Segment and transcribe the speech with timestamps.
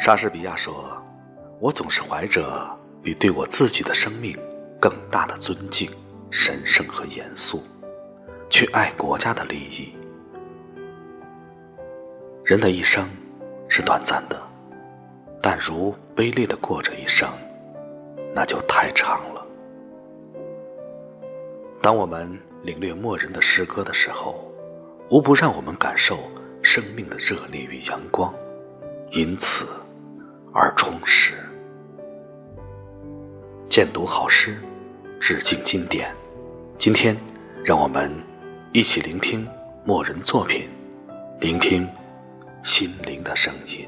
[0.00, 0.90] 莎士比亚说
[1.60, 2.66] ：“我总是怀着
[3.02, 4.34] 比对我自己的生命
[4.80, 5.90] 更大的尊敬、
[6.30, 7.62] 神圣和严肃，
[8.48, 9.94] 去爱国家的利益。”
[12.42, 13.06] 人的一生
[13.68, 14.40] 是短暂的，
[15.42, 17.28] 但如卑劣的过着一生，
[18.34, 19.46] 那就太长了。
[21.82, 24.50] 当我们领略默人的诗歌的时候，
[25.10, 26.18] 无不让我们感受
[26.62, 28.34] 生命的热烈与阳光，
[29.10, 29.66] 因此
[30.52, 31.34] 而充实。
[33.68, 34.56] 荐读好诗，
[35.20, 36.14] 致敬经典。
[36.78, 37.16] 今天，
[37.64, 38.12] 让我们
[38.72, 39.46] 一起聆听
[39.84, 40.68] 默人作品，
[41.40, 41.88] 聆听。
[42.62, 43.86] 心灵的声音。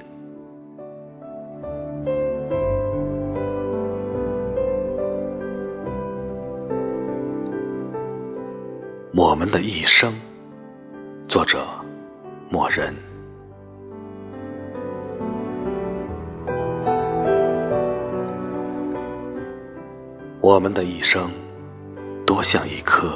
[9.15, 10.15] 我们的一生，
[11.29, 11.67] 作者：
[12.49, 13.12] 默人。
[20.43, 21.31] 我们的一生，
[22.27, 23.13] 多像一颗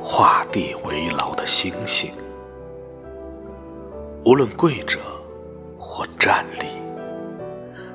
[0.00, 2.12] 画地为牢的星星。
[4.24, 5.00] 无论跪着
[5.76, 6.66] 或站立，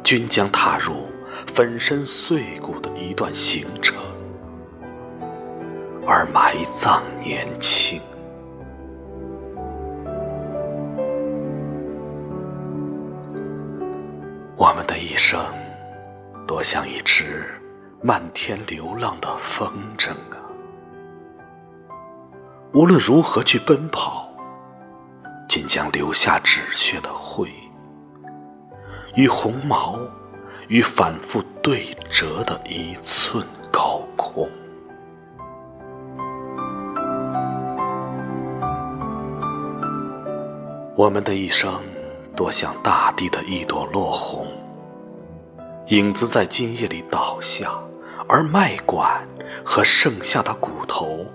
[0.04, 1.08] 均将踏入
[1.48, 3.96] 粉身碎骨的一段行程，
[6.06, 8.02] 而埋葬年轻。
[14.58, 15.40] 我们的一生，
[16.46, 17.46] 多像一只
[18.02, 20.39] 漫天流浪的风筝啊！
[22.73, 24.28] 无论如何去奔跑。
[25.50, 27.52] 仅将留下止血的灰，
[29.16, 30.00] 与红毛，
[30.67, 34.47] 与反复对折的一寸高空。
[40.95, 41.82] 我们的一生，
[42.36, 44.45] 多像大地的一朵落红，
[45.89, 47.72] 影子在今夜里倒下，
[48.27, 49.27] 而脉管
[49.66, 51.26] 和剩下的骨头。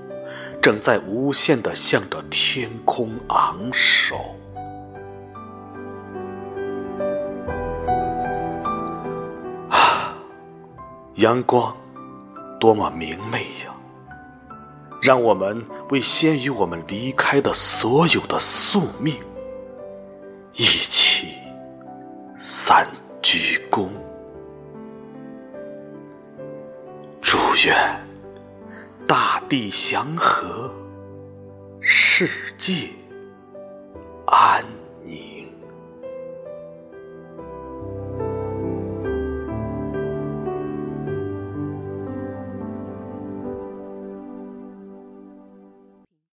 [0.62, 4.16] 正在无限的向着天空昂首，
[9.68, 10.16] 啊，
[11.16, 11.76] 阳光
[12.58, 13.74] 多么明媚呀！
[15.02, 19.16] 让我们为先于我们离开的所有的宿命，
[20.52, 21.34] 一起
[22.38, 22.86] 三
[23.20, 23.88] 鞠躬，
[27.66, 27.74] 愿。
[29.06, 30.72] 大地祥和，
[31.80, 32.88] 世界
[34.26, 34.64] 安。